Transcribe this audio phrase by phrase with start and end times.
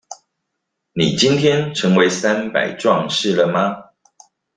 [0.93, 3.91] 你今天成為三百壯士了嗎？